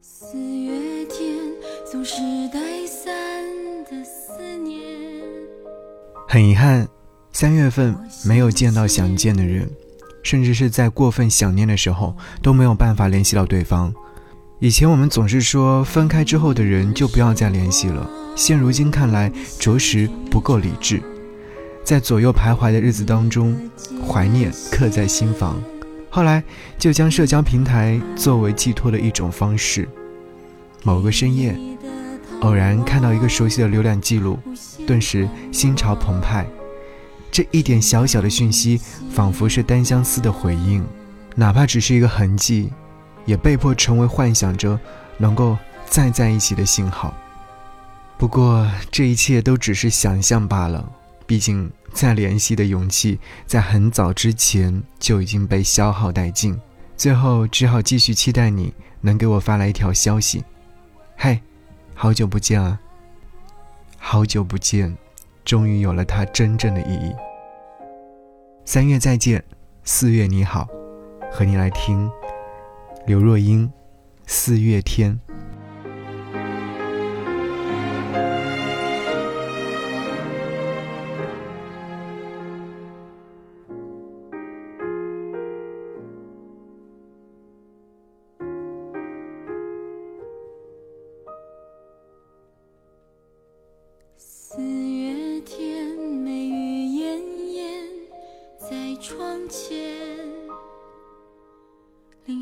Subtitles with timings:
[0.00, 1.36] 四月天
[1.90, 2.16] 总是
[2.52, 3.12] 带伞
[3.84, 4.82] 的思念。
[6.28, 6.86] 很遗憾，
[7.32, 9.68] 三月份没有见到想见的人，
[10.22, 13.92] 甚至是在过分想念的时候都没有办法联系到对方。
[14.58, 21.02] 以前我们总是说分开之后的人就不要再联系了，现如今看来着实不够理智。
[21.84, 23.56] 在左右徘徊的日子当中，
[24.06, 25.62] 怀念刻在心房。
[26.16, 26.42] 后来
[26.78, 29.86] 就将社交平台作为寄托的一种方式。
[30.82, 31.54] 某个深夜，
[32.40, 34.38] 偶然看到一个熟悉的浏览记录，
[34.86, 36.46] 顿时心潮澎湃。
[37.30, 38.80] 这一点小小的讯息，
[39.12, 40.82] 仿佛是单相思的回应，
[41.34, 42.72] 哪怕只是一个痕迹，
[43.26, 44.80] 也被迫成为幻想着
[45.18, 47.14] 能够再在一起的信号。
[48.16, 50.82] 不过这一切都只是想象罢了，
[51.26, 51.70] 毕竟。
[51.96, 56.60] 再联系的勇气，在很早之前就已经被消耗殆尽，
[56.94, 60.44] 最后只好继续期待你能给我发来一条消息。
[61.16, 61.40] 嘿，
[61.94, 62.78] 好久不见啊！
[63.96, 64.94] 好久不见，
[65.42, 67.14] 终于有了它真正的意义。
[68.66, 69.42] 三月再见，
[69.82, 70.68] 四月你好，
[71.32, 72.10] 和你来听
[73.06, 73.66] 刘若英
[74.26, 75.18] 《四月天》。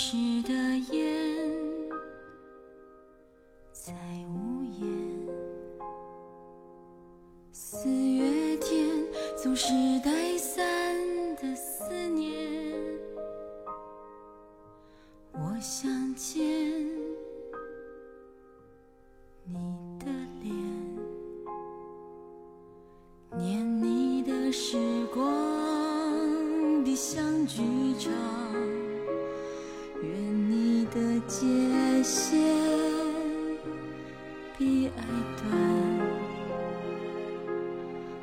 [0.00, 0.52] 湿的
[0.92, 1.44] 烟
[3.72, 3.92] 在
[4.28, 4.86] 屋檐。
[7.50, 8.86] 四月天，
[9.36, 9.72] 总是
[10.04, 10.64] 带伞
[11.34, 12.32] 的思念，
[15.32, 16.77] 我想见。
[31.28, 31.46] 界
[32.02, 32.38] 限
[34.56, 35.04] 比爱
[35.36, 35.52] 短，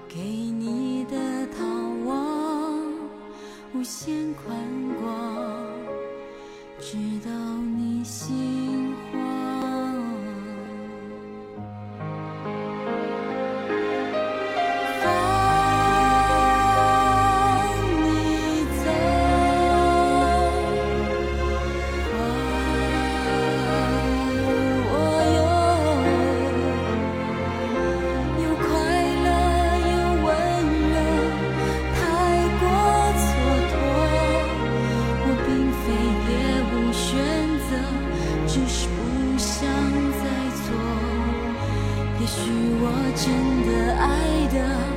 [0.10, 1.64] 给你的逃
[2.04, 2.82] 亡
[3.76, 4.58] 无限宽
[5.00, 5.14] 广，
[6.80, 7.30] 直到
[7.78, 9.55] 你心慌。
[43.98, 44.95] 爱的